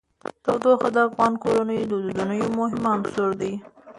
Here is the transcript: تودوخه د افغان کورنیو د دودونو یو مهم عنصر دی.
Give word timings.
تودوخه 0.43 0.89
د 0.95 0.97
افغان 1.07 1.33
کورنیو 1.43 1.85
د 1.87 1.91
دودونو 1.91 2.33
یو 2.41 2.49
مهم 2.59 2.83
عنصر 2.93 3.29
دی. 3.41 3.53